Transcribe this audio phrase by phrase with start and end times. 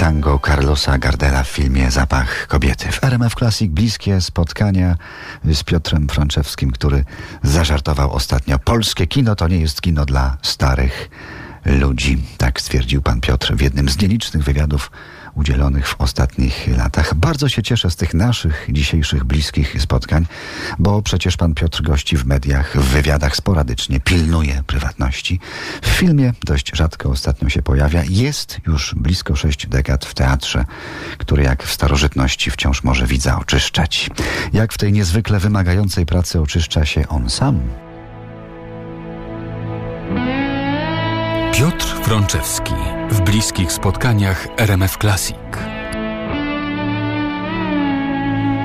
[0.00, 2.92] tango Carlosa Gardela w filmie Zapach kobiety.
[2.92, 4.96] W RMF Classic bliskie spotkania
[5.44, 7.04] z Piotrem Franczewskim, który
[7.42, 8.58] zażartował ostatnio.
[8.58, 11.10] Polskie kino to nie jest kino dla starych
[11.64, 12.18] ludzi.
[12.36, 14.90] Tak stwierdził pan Piotr w jednym z nielicznych wywiadów
[15.34, 17.14] udzielonych w ostatnich latach.
[17.14, 20.26] Bardzo się cieszę z tych naszych dzisiejszych bliskich spotkań,
[20.78, 25.40] bo przecież pan Piotr gości w mediach, w wywiadach sporadycznie, pilnuje prywatności.
[25.82, 28.02] W filmie dość rzadko ostatnio się pojawia.
[28.08, 30.64] Jest już blisko sześć dekad w teatrze,
[31.18, 34.10] który jak w starożytności wciąż może widza oczyszczać.
[34.52, 37.60] Jak w tej niezwykle wymagającej pracy oczyszcza się on sam.
[41.60, 42.72] Piotr Frączewski
[43.10, 45.36] w bliskich spotkaniach RMF Classic.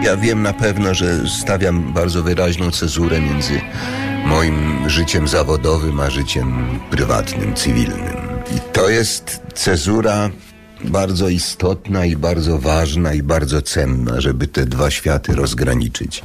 [0.04, 3.62] Ja wiem na pewno, że stawiam bardzo wyraźną cezurę między
[4.26, 8.16] moim życiem zawodowym a życiem prywatnym, cywilnym.
[8.58, 10.30] I to jest cezura
[10.84, 16.24] bardzo istotna i bardzo ważna i bardzo cenna, żeby te dwa światy rozgraniczyć.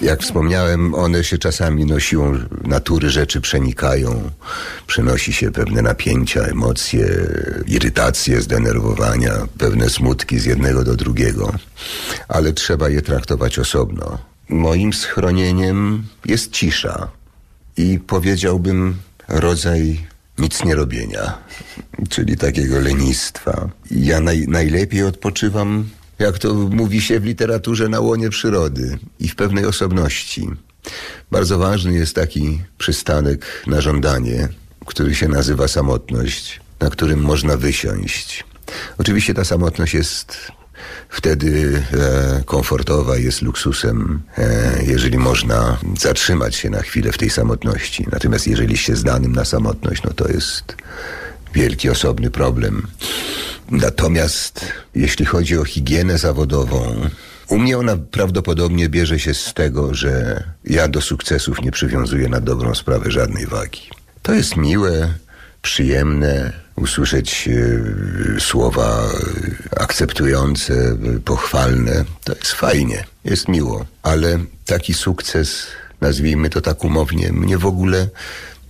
[0.00, 4.30] Jak wspomniałem, one się czasami no, siłą natury rzeczy przenikają.
[4.86, 7.08] Przenosi się pewne napięcia, emocje,
[7.66, 11.52] irytacje, zdenerwowania, pewne smutki z jednego do drugiego.
[12.28, 14.18] Ale trzeba je traktować osobno.
[14.48, 17.08] Moim schronieniem jest cisza
[17.76, 18.96] i powiedziałbym
[19.28, 20.06] rodzaj
[20.38, 21.38] nic nie robienia,
[22.12, 23.68] czyli takiego lenistwa.
[23.90, 25.88] Ja naj, najlepiej odpoczywam,
[26.22, 30.50] jak to mówi się w literaturze, na łonie przyrody i w pewnej osobności.
[31.30, 34.48] Bardzo ważny jest taki przystanek na żądanie,
[34.86, 38.44] który się nazywa samotność, na którym można wysiąść.
[38.98, 40.52] Oczywiście ta samotność jest
[41.08, 48.06] wtedy e, komfortowa, jest luksusem, e, jeżeli można zatrzymać się na chwilę w tej samotności.
[48.12, 50.76] Natomiast jeżeli się zdanym na samotność, no to jest
[51.54, 52.86] wielki osobny problem.
[53.72, 57.08] Natomiast jeśli chodzi o higienę zawodową,
[57.48, 62.40] u mnie ona prawdopodobnie bierze się z tego, że ja do sukcesów nie przywiązuję na
[62.40, 63.80] dobrą sprawę żadnej wagi.
[64.22, 65.14] To jest miłe,
[65.62, 69.10] przyjemne, usłyszeć e, słowa
[69.76, 72.04] akceptujące, e, pochwalne.
[72.24, 75.66] To jest fajnie, jest miło, ale taki sukces,
[76.02, 78.08] nazwijmy to tak umownie, mnie w ogóle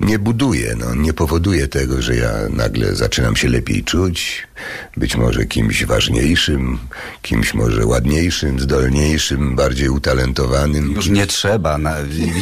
[0.01, 4.47] nie buduje, no, nie powoduje tego, że ja nagle zaczynam się lepiej czuć,
[4.97, 6.79] być może kimś ważniejszym,
[7.23, 10.93] kimś może ładniejszym, zdolniejszym, bardziej utalentowanym.
[10.93, 11.79] Już nie trzeba,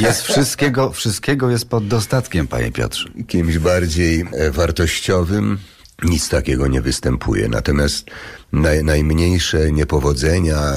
[0.01, 3.09] jest wszystkiego, wszystkiego jest pod dostatkiem, panie Piotrze.
[3.29, 5.59] Kimś bardziej e, wartościowym,
[6.03, 7.49] nic takiego nie występuje.
[7.49, 8.07] Natomiast
[8.53, 10.73] naj, najmniejsze niepowodzenia,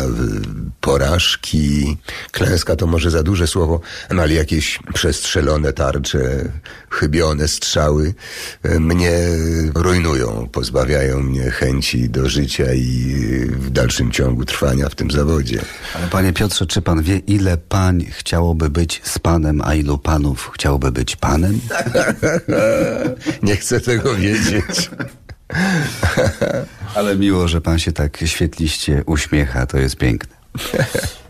[0.84, 1.98] porażki,
[2.32, 3.80] klęska to może za duże słowo,
[4.12, 6.20] no ale jakieś przestrzelone tarcze,
[6.90, 8.14] chybione strzały
[8.64, 9.12] e, mnie
[9.76, 13.16] rujnują, pozbawiają mnie chęci do życia i
[13.50, 15.62] w dalszym ciągu trwania w tym zawodzie.
[15.96, 20.52] Ale panie Piotrze, czy pan wie, ile pań chciałoby być z panem, a ilu panów
[20.54, 21.60] chciałoby być panem?
[23.44, 24.90] Nie chcę tego wiedzieć.
[26.96, 30.43] Ale miło, że pan się tak świetliście uśmiecha, to jest piękne.
[30.58, 31.23] Yes.